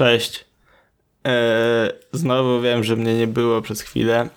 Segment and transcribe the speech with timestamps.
[0.00, 0.44] cześć.
[1.24, 4.28] Eee, znowu wiem, że mnie nie było przez chwilę.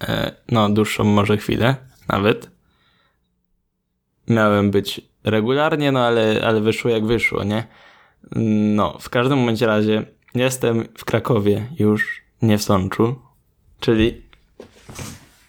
[0.00, 1.76] Eee, no, dłuższą może chwilę
[2.08, 2.50] nawet.
[4.28, 7.66] Miałem być regularnie, no ale, ale wyszło jak wyszło, nie?
[8.76, 10.04] No, w każdym momencie razie
[10.34, 13.22] jestem w Krakowie już, nie w Sączu.
[13.80, 14.22] Czyli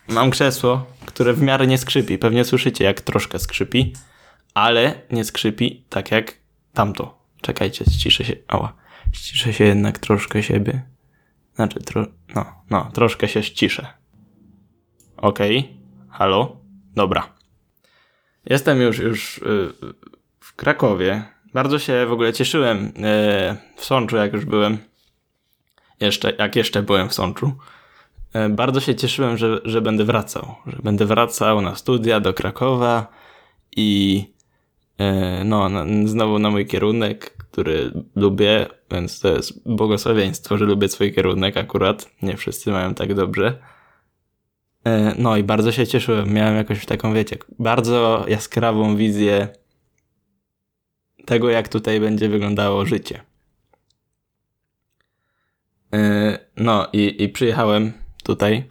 [0.07, 2.17] mam krzesło, które w miarę nie skrzypi.
[2.17, 3.93] Pewnie słyszycie, jak troszkę skrzypi,
[4.53, 6.33] ale nie skrzypi tak jak
[6.73, 7.17] tamto.
[7.41, 8.35] Czekajcie, ściszę się.
[8.47, 8.80] Ała.
[9.11, 10.81] Ściszę się jednak troszkę siebie.
[11.55, 12.05] Znaczy, tro...
[12.35, 13.87] no, no, troszkę się ściszę.
[15.17, 15.59] Okej.
[15.59, 16.07] Okay.
[16.09, 16.57] Halo?
[16.95, 17.33] Dobra.
[18.45, 19.73] Jestem już, już yy,
[20.39, 21.23] w Krakowie.
[21.53, 22.91] Bardzo się w ogóle cieszyłem yy,
[23.75, 24.77] w Sączu, jak już byłem.
[25.99, 27.51] Jeszcze, jak jeszcze byłem w Sączu.
[28.33, 30.55] Yy, bardzo się cieszyłem, że, że będę wracał.
[30.67, 33.07] Że będę wracał na studia do Krakowa
[33.75, 34.31] i
[35.45, 35.69] no,
[36.05, 42.09] znowu na mój kierunek, który lubię, więc to jest błogosławieństwo, że lubię swój kierunek akurat.
[42.21, 43.61] Nie wszyscy mają tak dobrze.
[44.85, 46.33] E, no i bardzo się cieszyłem.
[46.33, 49.47] Miałem jakąś taką, wiecie, bardzo jaskrawą wizję
[51.25, 53.21] tego, jak tutaj będzie wyglądało życie.
[55.93, 58.67] E, no i, i przyjechałem tutaj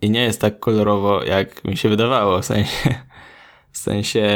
[0.00, 2.40] i nie jest tak kolorowo, jak mi się wydawało.
[2.40, 2.94] W sensie,
[3.72, 4.28] w sensie,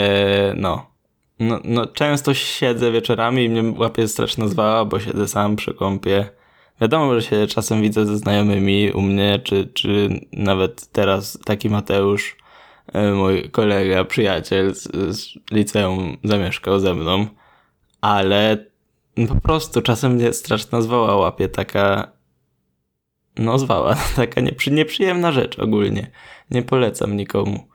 [0.57, 0.96] no,
[1.39, 6.29] no, no, często siedzę wieczorami i mnie łapie straszna zwała, bo siedzę sam przy kąpie.
[6.81, 12.37] Wiadomo, że się czasem widzę ze znajomymi u mnie, czy, czy nawet teraz taki Mateusz,
[12.93, 14.83] e, mój kolega, przyjaciel z,
[15.17, 17.27] z liceum zamieszkał ze mną,
[18.01, 18.67] ale
[19.29, 22.17] po prostu czasem mnie straszna zwała łapie, taka
[23.39, 26.11] no zwała, taka nieprzy, nieprzyjemna rzecz ogólnie.
[26.51, 27.69] Nie polecam nikomu.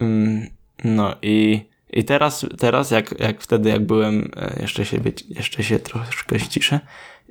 [0.00, 0.46] Mm,
[0.84, 5.78] no i i teraz, teraz jak, jak wtedy, jak byłem, e, jeszcze się, jeszcze się
[5.78, 6.80] troszkę ściszę,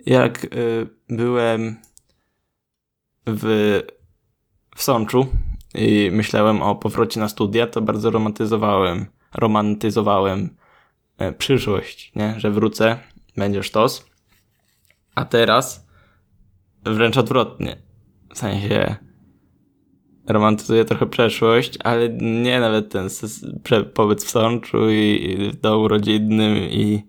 [0.06, 1.76] jak y, byłem
[3.28, 3.82] w,
[4.76, 5.28] w Sączu
[5.76, 10.50] i myślałem o powrocie na studia, to bardzo romantyzowałem, romantyzowałem
[11.22, 12.40] y, przyszłość, nie?
[12.40, 13.00] Że wrócę,
[13.38, 14.06] będzie sztos.
[15.16, 15.88] A teraz
[16.84, 17.78] wręcz odwrotnie.
[18.34, 18.96] W sensie
[20.28, 23.10] romantyzuje trochę przeszłość, ale nie nawet ten
[23.94, 27.04] pobyt w Sączu i, w domu rodzinnym i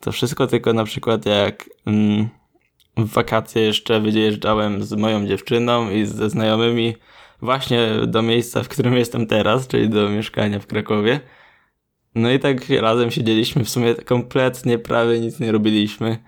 [0.00, 2.28] to wszystko, tylko na przykład jak mm,
[2.96, 6.94] w wakacje jeszcze wyjeżdżałem z moją dziewczyną i ze znajomymi
[7.42, 11.20] właśnie do miejsca, w którym jestem teraz, czyli do mieszkania w Krakowie.
[12.14, 16.18] No i tak razem siedzieliśmy, w sumie kompletnie prawie nic nie robiliśmy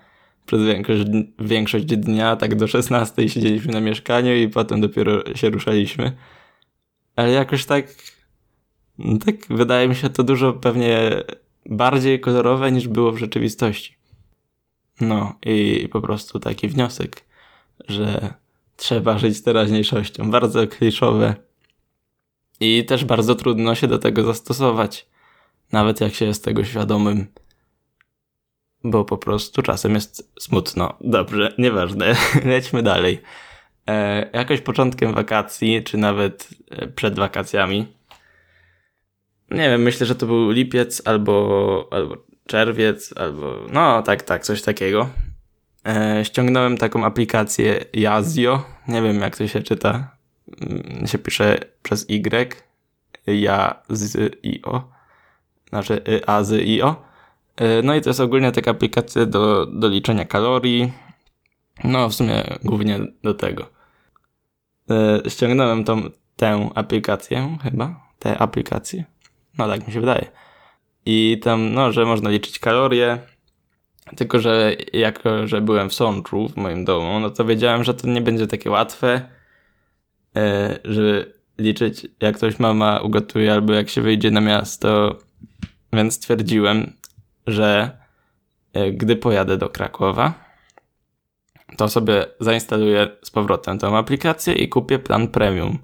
[0.46, 1.02] przez większość,
[1.38, 6.12] większość dnia, tak do 16 siedzieliśmy na mieszkaniu i potem dopiero się ruszaliśmy.
[7.16, 7.86] Ale jakoś tak,
[9.24, 11.10] tak wydaje mi się to dużo pewnie
[11.66, 13.96] bardziej kolorowe niż było w rzeczywistości.
[15.00, 17.24] No i po prostu taki wniosek,
[17.88, 18.34] że
[18.76, 20.30] trzeba żyć teraźniejszością.
[20.30, 21.34] Bardzo kliszowe.
[22.60, 25.06] I też bardzo trudno się do tego zastosować.
[25.72, 27.26] Nawet jak się jest tego świadomym
[28.84, 30.94] bo po prostu czasem jest smutno.
[31.00, 33.22] Dobrze, nieważne, lećmy dalej.
[33.88, 37.86] E, jakoś początkiem wakacji, czy nawet e, przed wakacjami,
[39.50, 42.16] nie wiem, myślę, że to był lipiec albo, albo
[42.46, 45.08] czerwiec, albo no tak, tak, coś takiego.
[45.86, 50.16] E, ściągnąłem taką aplikację Yazio, nie wiem jak to się czyta,
[50.60, 52.06] mm, się pisze przez
[53.28, 54.90] Y, ja z i o,
[55.68, 57.11] znaczy y, a z i o.
[57.56, 60.92] E, no i to jest ogólnie taka aplikacja do, do liczenia kalorii.
[61.84, 63.68] No, w sumie głównie do tego.
[64.90, 66.02] E, ściągnąłem tą,
[66.36, 68.00] tę aplikację, chyba.
[68.18, 69.04] Tę aplikację.
[69.58, 70.26] No, tak mi się wydaje.
[71.06, 73.18] I tam, no, że można liczyć kalorie.
[74.16, 78.08] Tylko, że jako, że byłem w Sączu, w moim domu, no to wiedziałem, że to
[78.08, 79.28] nie będzie takie łatwe,
[80.36, 85.18] e, żeby liczyć, jak ktoś mama ugotuje, albo jak się wyjdzie na miasto.
[85.92, 86.92] Więc stwierdziłem,
[87.46, 87.98] że
[88.72, 90.34] e, gdy pojadę do Krakowa,
[91.76, 95.78] to sobie zainstaluję z powrotem tę aplikację i kupię plan premium,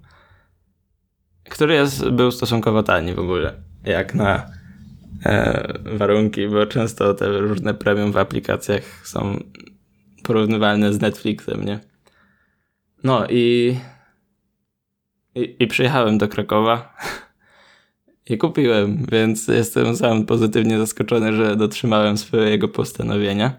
[1.51, 4.47] który jest, był stosunkowo tani w ogóle, jak na
[5.25, 9.43] e, warunki, bo często te różne premium w aplikacjach są
[10.23, 11.81] porównywalne z Netflixem, nie?
[13.05, 13.77] No i,
[15.35, 16.97] i, i przyjechałem do Krakowa
[18.29, 23.57] i kupiłem, więc jestem sam pozytywnie zaskoczony, że dotrzymałem swojego postanowienia.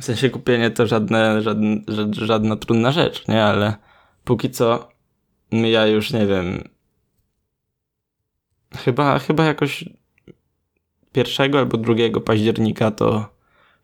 [0.00, 1.80] W sensie kupienie to żadne, żadne,
[2.12, 3.44] żadna trudna rzecz, nie?
[3.44, 3.74] Ale
[4.24, 4.88] póki co
[5.52, 6.68] ja już nie wiem.
[8.76, 9.84] Chyba, chyba jakoś
[11.12, 13.28] pierwszego albo drugiego października to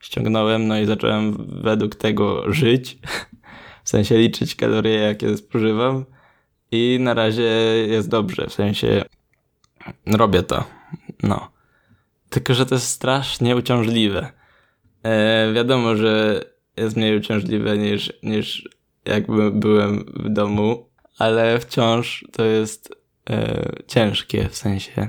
[0.00, 2.98] ściągnąłem, no i zacząłem według tego żyć.
[3.84, 6.04] W sensie liczyć kalorie, jakie spożywam.
[6.70, 7.42] I na razie
[7.88, 9.04] jest dobrze, w sensie
[10.06, 10.64] robię to.
[11.22, 11.50] No.
[12.28, 14.32] Tylko, że to jest strasznie uciążliwe.
[15.02, 16.44] E, wiadomo, że
[16.76, 18.68] jest mniej uciążliwe niż, niż
[19.04, 20.88] jakby byłem w domu,
[21.18, 22.94] ale wciąż to jest
[23.30, 25.08] e, ciężkie, w sensie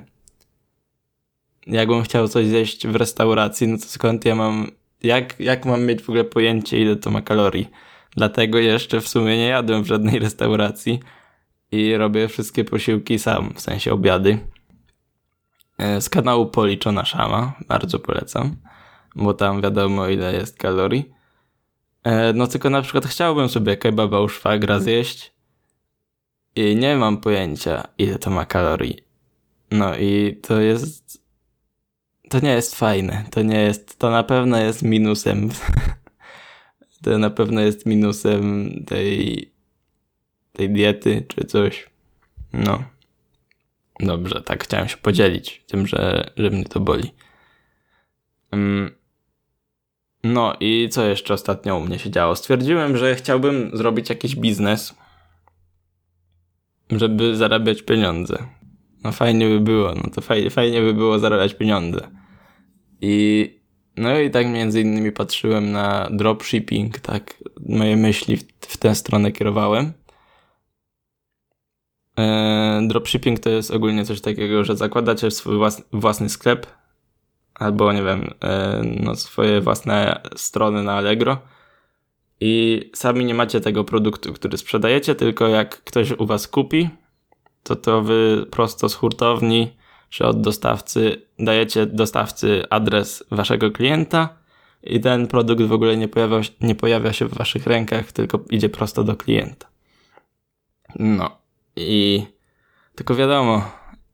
[1.69, 4.71] jakbym chciał coś zjeść w restauracji, no to skąd ja mam,
[5.03, 7.69] jak, jak mam mieć w ogóle pojęcie, ile to ma kalorii?
[8.15, 10.99] Dlatego jeszcze w sumie nie jadłem w żadnej restauracji
[11.71, 14.39] i robię wszystkie posiłki sam, w sensie obiady.
[15.79, 18.55] E, z kanału Policzona Szama, bardzo polecam,
[19.15, 21.13] bo tam wiadomo ile jest kalorii.
[22.03, 25.33] E, no tylko na przykład chciałbym sobie kebaba u szwagra zjeść
[26.55, 28.97] i nie mam pojęcia ile to ma kalorii.
[29.71, 31.23] No i to jest...
[32.29, 33.25] To nie jest fajne.
[33.31, 33.99] To nie jest...
[33.99, 35.49] To na pewno jest minusem.
[37.03, 39.51] to na pewno jest minusem tej...
[40.53, 41.89] tej diety czy coś.
[42.53, 42.83] No.
[43.99, 47.11] Dobrze, tak chciałem się podzielić tym, że, że mnie to boli.
[50.23, 52.35] No i co jeszcze ostatnio u mnie się działo?
[52.35, 54.95] Stwierdziłem, że chciałbym zrobić jakiś biznes,
[56.91, 58.37] żeby zarabiać pieniądze.
[59.03, 62.07] No fajnie by było, no to fajnie, fajnie by było zarabiać pieniądze.
[63.01, 63.59] I
[63.97, 69.31] no i tak między innymi patrzyłem na dropshipping, tak moje myśli w, w tę stronę
[69.31, 69.93] kierowałem.
[72.19, 75.55] E, dropshipping to jest ogólnie coś takiego, że zakładacie swój
[75.93, 76.67] własny, sklep
[77.55, 81.37] albo nie wiem, e, no swoje własne strony na Allegro
[82.39, 86.89] i sami nie macie tego produktu, który sprzedajecie, tylko jak ktoś u was kupi,
[87.63, 89.77] to to wy prosto z hurtowni
[90.09, 94.29] czy od dostawcy dajecie dostawcy adres waszego klienta
[94.83, 98.69] i ten produkt w ogóle nie pojawia, nie pojawia się w waszych rękach, tylko idzie
[98.69, 99.67] prosto do klienta.
[100.95, 101.39] No
[101.79, 102.25] i
[102.95, 103.71] tylko wiadomo,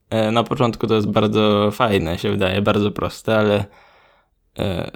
[0.10, 3.66] e, na początku to jest bardzo fajne, się wydaje, bardzo proste, ale
[4.60, 4.92] e,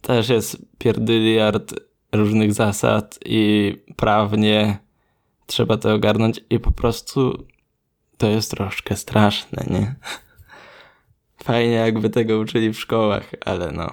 [0.00, 1.74] też jest pierdyliard
[2.12, 4.78] różnych zasad i prawnie
[5.46, 7.46] trzeba to ogarnąć i po prostu
[8.18, 9.94] to jest troszkę straszne, nie?
[11.44, 13.92] Fajnie jakby tego uczyli w szkołach, ale no.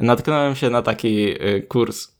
[0.00, 2.17] Natknąłem się na taki y, kurs,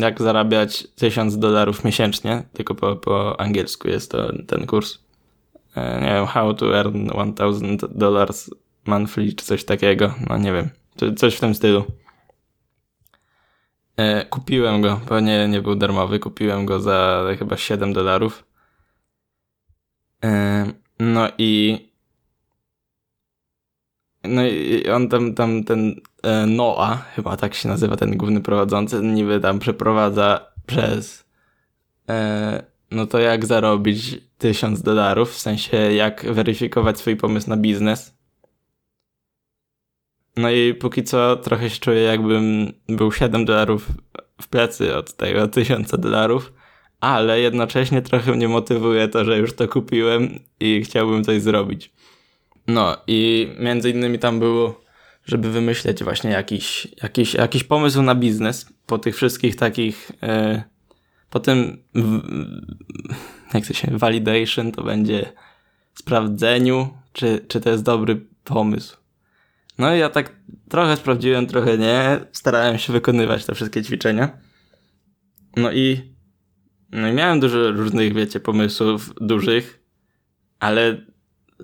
[0.00, 4.98] jak zarabiać 1000 dolarów miesięcznie, tylko po, po angielsku jest to ten kurs.
[5.74, 8.50] E, nie wiem, how to earn 1000 dollars
[8.86, 10.70] monthly, czy coś takiego, no nie wiem,
[11.16, 11.84] coś w tym stylu.
[13.96, 18.44] E, kupiłem go, bo nie, nie był darmowy, kupiłem go za chyba 7 dolarów.
[20.24, 20.66] E,
[20.98, 21.80] no i
[24.28, 29.00] no i on tam, tam ten e, Noah, chyba tak się nazywa ten główny prowadzący,
[29.00, 31.24] niby tam przeprowadza przez
[32.08, 38.16] e, no to jak zarobić tysiąc dolarów, w sensie jak weryfikować swój pomysł na biznes.
[40.36, 43.88] No i póki co trochę się czuję jakbym był 7 dolarów
[44.42, 46.52] w plecy od tego tysiąca dolarów,
[47.00, 51.92] ale jednocześnie trochę mnie motywuje to, że już to kupiłem i chciałbym coś zrobić.
[52.66, 54.80] No i między innymi tam było,
[55.24, 60.62] żeby wymyśleć właśnie jakiś, jakiś, jakiś pomysł na biznes po tych wszystkich takich, e,
[61.30, 62.20] po tym, w,
[63.54, 65.32] jak to się, validation to będzie
[65.94, 68.96] sprawdzeniu, czy, czy to jest dobry pomysł.
[69.78, 70.32] No i ja tak
[70.68, 72.20] trochę sprawdziłem, trochę nie.
[72.32, 74.38] Starałem się wykonywać te wszystkie ćwiczenia.
[75.56, 76.14] No i,
[76.92, 79.82] no i miałem dużo różnych, wiecie, pomysłów dużych,
[80.60, 81.06] ale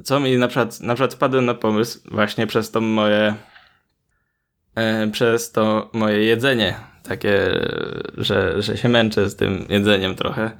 [0.04, 3.34] co mi na przykład, na przykład wpadłem na pomysł właśnie przez to moje
[4.74, 6.74] e, przez to moje jedzenie.
[7.02, 7.60] Takie,
[8.16, 10.50] że, że się męczę z tym jedzeniem trochę,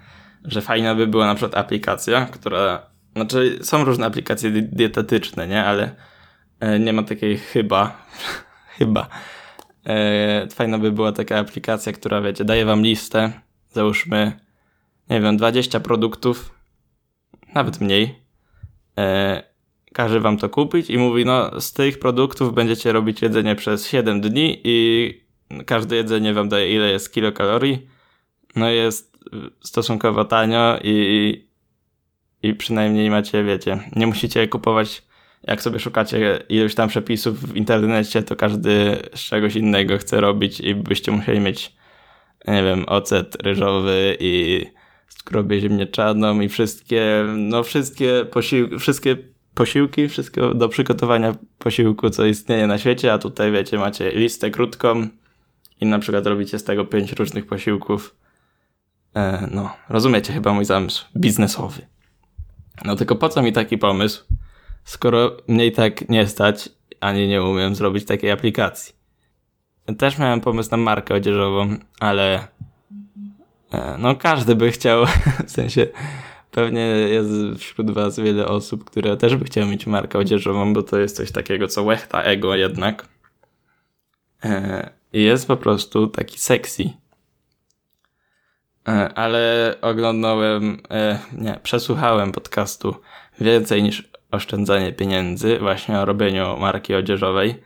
[0.45, 2.87] że fajna by była na przykład aplikacja, która,
[3.17, 5.95] znaczy są różne aplikacje dietetyczne, nie, ale
[6.61, 8.07] e, nie ma takiej chyba,
[8.79, 9.09] chyba,
[9.87, 13.33] e, fajna by była taka aplikacja, która wiecie, daje wam listę,
[13.71, 14.33] załóżmy,
[15.11, 16.55] nie wiem, 20 produktów,
[17.55, 18.22] nawet mniej,
[18.99, 19.43] e,
[19.93, 24.21] każe wam to kupić i mówi, no z tych produktów będziecie robić jedzenie przez 7
[24.21, 25.21] dni i
[25.67, 27.89] każde jedzenie wam daje ile jest kilokalorii.
[28.57, 29.13] No jest
[29.61, 31.49] stosunkowo tanio i,
[32.43, 35.03] i przynajmniej macie, wiecie, nie musicie kupować,
[35.43, 40.61] jak sobie szukacie iluś tam przepisów w internecie, to każdy z czegoś innego chce robić
[40.61, 41.73] i byście musieli mieć,
[42.49, 44.65] nie wiem, ocet ryżowy i
[45.19, 49.17] skrobię ziemniaczaną i wszystkie, no wszystkie posiłki, wszystkie
[49.55, 55.09] posiłki, wszystko do przygotowania posiłku, co istnieje na świecie, a tutaj wiecie, macie listę krótką
[55.81, 58.17] i na przykład robicie z tego pięć różnych posiłków.
[59.15, 61.87] E, no, rozumiecie chyba mój zamysł biznesowy.
[62.85, 64.25] No tylko po co mi taki pomysł,
[64.85, 66.69] skoro mnie i tak nie stać,
[67.01, 68.95] ani nie umiem zrobić takiej aplikacji.
[69.99, 72.49] Też miałem pomysł na markę odzieżową, ale
[73.99, 75.07] no każdy by chciał,
[75.47, 75.87] w sensie
[76.51, 80.99] pewnie jest wśród was wiele osób, które też by chciały mieć markę odzieżową, bo to
[80.99, 83.09] jest coś takiego, co łechta ego jednak.
[84.45, 86.91] E, I jest po prostu taki sexy.
[88.89, 90.83] E, ale oglądałem,
[91.33, 92.95] nie, przesłuchałem podcastu
[93.41, 97.63] więcej niż oszczędzanie pieniędzy, właśnie o robieniu marki odzieżowej.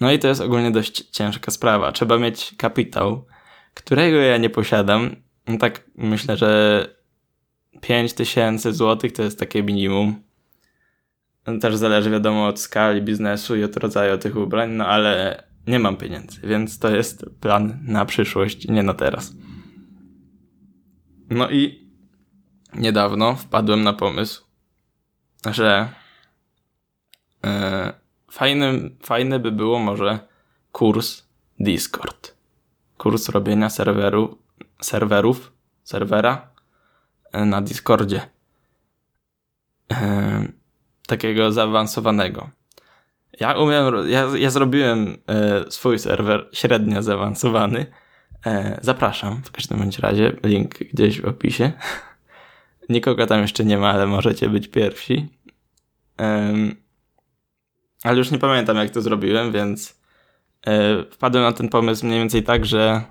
[0.00, 1.92] No i to jest ogólnie dość ciężka sprawa.
[1.92, 3.24] Trzeba mieć kapitał,
[3.74, 5.16] którego ja nie posiadam.
[5.46, 6.88] No tak myślę, że
[7.80, 10.22] 5 tysięcy złotych to jest takie minimum.
[11.60, 15.96] Też zależy wiadomo od skali biznesu i od rodzaju tych ubrań, no ale nie mam
[15.96, 19.32] pieniędzy, więc to jest plan na przyszłość, nie na teraz.
[21.30, 21.88] No i
[22.74, 24.44] niedawno wpadłem na pomysł,
[25.50, 25.88] że
[27.44, 27.92] e,
[28.30, 30.18] fajnym, fajny by było może
[30.72, 31.22] kurs
[31.60, 32.33] Discord.
[32.98, 34.38] Kurs robienia serweru,
[34.80, 35.52] serwerów,
[35.84, 36.48] serwera
[37.32, 38.20] e, na Discordzie.
[39.92, 40.48] E,
[41.06, 42.50] takiego zaawansowanego.
[43.40, 47.86] Ja umiem, ja, ja zrobiłem e, swój serwer średnio zaawansowany.
[48.82, 51.72] Zapraszam w każdym bądź razie, link gdzieś w opisie.
[52.88, 55.28] Nikogo tam jeszcze nie ma, ale możecie być pierwsi.
[58.02, 60.00] Ale już nie pamiętam, jak to zrobiłem, więc
[61.10, 63.02] wpadłem na ten pomysł mniej więcej tak, że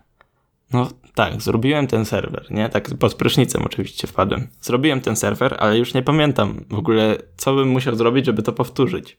[0.73, 2.69] no tak, zrobiłem ten serwer, nie?
[2.69, 4.47] Tak pod prysznicem oczywiście wpadłem.
[4.61, 8.53] Zrobiłem ten serwer, ale już nie pamiętam w ogóle, co bym musiał zrobić, żeby to
[8.53, 9.17] powtórzyć.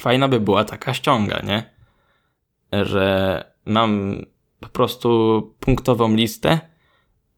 [0.00, 1.70] Fajna by była taka ściąga, nie?
[2.84, 4.22] Że mam
[4.60, 6.60] po prostu punktową listę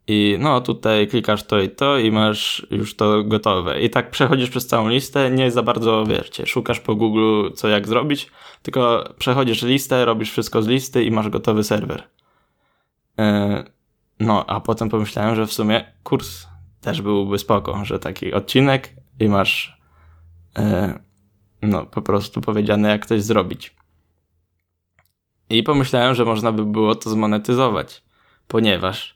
[0.06, 3.80] i no tutaj klikasz to i to i masz już to gotowe.
[3.80, 7.88] I tak przechodzisz przez całą listę, nie za bardzo wiecie, szukasz po Google co jak
[7.88, 8.30] zrobić,
[8.62, 12.02] tylko przechodzisz listę, robisz wszystko z listy i masz gotowy serwer.
[13.18, 13.24] Yy,
[14.20, 16.46] no, a potem pomyślałem, że w sumie kurs
[16.80, 19.78] też byłby spoko, że taki odcinek i masz
[20.58, 20.64] yy,
[21.62, 23.76] no po prostu powiedziane jak coś zrobić.
[25.50, 28.02] I pomyślałem, że można by było to zmonetyzować,
[28.48, 29.13] ponieważ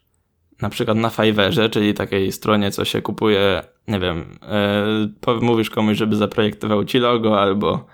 [0.63, 4.39] na przykład na Fiverrze, czyli takiej stronie, co się kupuje, nie wiem,
[5.27, 7.87] yy, mówisz komuś, żeby zaprojektował ci logo, albo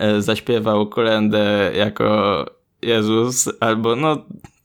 [0.00, 2.44] yy, zaśpiewał kolendę jako
[2.82, 4.24] Jezus, albo no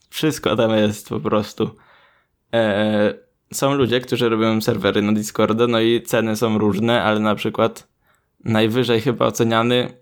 [0.10, 1.76] wszystko tam jest po prostu.
[2.54, 2.60] Yy,
[3.54, 7.88] są ludzie, którzy robią serwery na Discorda, no i ceny są różne, ale na przykład
[8.46, 9.94] najwyżej chyba oceniany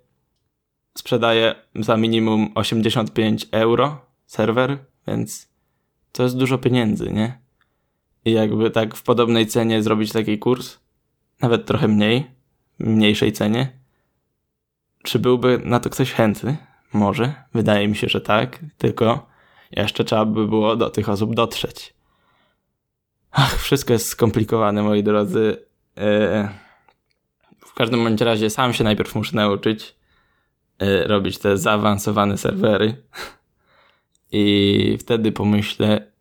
[0.98, 4.78] sprzedaje za minimum 85 euro serwer,
[5.08, 5.48] więc
[6.18, 7.42] to jest dużo pieniędzy, nie?
[8.26, 10.78] I jakby tak w podobnej cenie zrobić taki kurs,
[11.42, 12.32] nawet trochę mniej,
[12.80, 13.80] mniejszej cenie,
[15.04, 16.58] czy byłby na to ktoś chętny?
[16.94, 17.34] Może.
[17.54, 19.28] Wydaje mi się, że tak, tylko
[19.72, 21.94] jeszcze trzeba by było do tych osób dotrzeć.
[23.32, 25.66] Ach, wszystko jest skomplikowane, moi drodzy.
[25.96, 26.48] Eee,
[27.66, 29.96] w każdym bądź razie sam się najpierw muszę nauczyć
[30.80, 33.04] eee, robić te zaawansowane serwery.
[34.32, 36.12] I wtedy pomyślę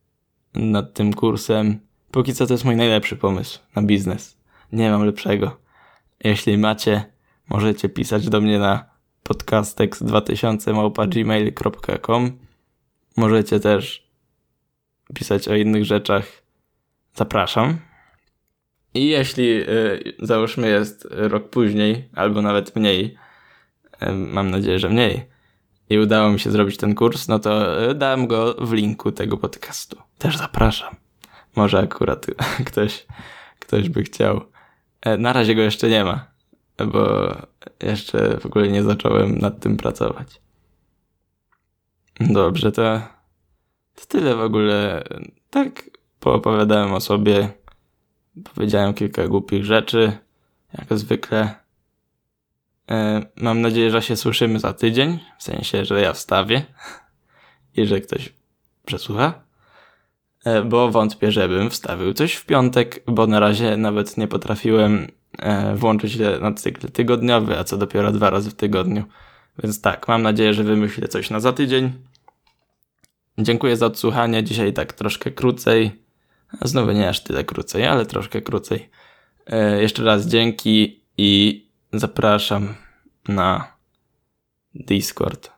[0.55, 1.81] nad tym kursem.
[2.11, 4.37] Póki co to jest mój najlepszy pomysł na biznes.
[4.73, 5.57] Nie mam lepszego.
[6.25, 7.05] Jeśli macie,
[7.49, 8.85] możecie pisać do mnie na
[9.25, 10.75] podcastex2000
[13.17, 14.07] Możecie też
[15.15, 16.43] pisać o innych rzeczach.
[17.15, 17.79] Zapraszam.
[18.95, 23.17] I jeśli yy, załóżmy jest rok później, albo nawet mniej,
[24.01, 25.25] yy, mam nadzieję, że mniej,
[25.91, 29.37] i udało mi się zrobić ten kurs, no to e, dałem go w linku tego
[29.37, 29.97] podcastu.
[30.19, 30.97] Też zapraszam.
[31.57, 32.27] Może akurat
[32.67, 33.07] ktoś,
[33.59, 34.41] ktoś by chciał.
[35.01, 36.27] E, na razie go jeszcze nie ma,
[36.87, 37.35] bo
[37.83, 40.41] jeszcze w ogóle nie zacząłem nad tym pracować.
[42.21, 43.01] Dobrze, to,
[43.95, 45.05] to tyle w ogóle.
[45.51, 45.91] Tak
[46.21, 47.49] poopowiadałem o sobie.
[48.55, 50.19] Powiedziałem kilka głupich rzeczy,
[50.79, 51.66] jak zwykle.
[52.91, 56.63] E, mam nadzieję, że się słyszymy za tydzień, w sensie, że ja wstawię
[57.77, 58.33] i że ktoś
[58.85, 59.35] przesłucha,
[60.45, 65.07] e, bo wątpię, żebym wstawił coś w piątek, bo na razie nawet nie potrafiłem
[65.39, 69.05] e, włączyć na cykl tygodniowy, a co dopiero dwa razy w tygodniu.
[69.63, 71.93] Więc tak, mam nadzieję, że wymyślę coś na za tydzień.
[73.39, 74.45] Dziękuję za odsłuchanie.
[74.45, 76.03] Dzisiaj tak troszkę krócej.
[76.63, 78.89] Znowu nie aż tyle krócej, ale troszkę krócej.
[79.81, 81.66] Jeszcze raz dzięki i
[81.99, 82.75] zapraszam
[83.29, 83.73] na
[84.75, 85.51] Discord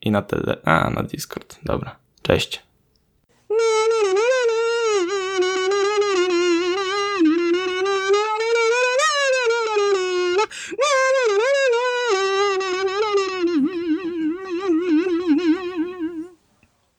[0.00, 0.56] i na tele...
[0.64, 1.58] A, na Discord.
[1.62, 1.96] Dobra.
[2.22, 2.65] Cześć.